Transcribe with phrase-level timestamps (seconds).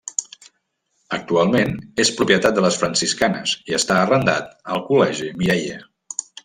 [1.17, 5.83] Actualment és propietat de les Franciscanes i està arrendat al Col·legi Mireia.